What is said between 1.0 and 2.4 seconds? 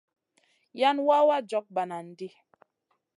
wawa jog bananʼ ɗi.